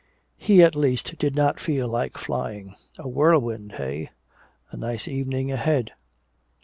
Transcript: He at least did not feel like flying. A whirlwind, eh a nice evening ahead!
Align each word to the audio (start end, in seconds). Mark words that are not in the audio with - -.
He 0.39 0.63
at 0.63 0.75
least 0.75 1.19
did 1.19 1.35
not 1.35 1.59
feel 1.59 1.87
like 1.87 2.17
flying. 2.17 2.73
A 2.97 3.07
whirlwind, 3.07 3.73
eh 3.73 4.07
a 4.71 4.75
nice 4.75 5.07
evening 5.07 5.51
ahead! 5.51 5.91